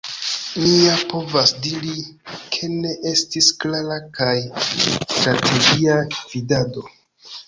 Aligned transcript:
“Mi 0.59 0.69
ja 0.83 0.93
povas 1.09 1.51
diri, 1.65 1.91
ke 2.55 2.69
ne 2.77 2.93
estis 3.09 3.49
klara 3.65 3.97
kaj 4.21 4.33
strategia 4.79 5.99
gvidado. 6.15 6.85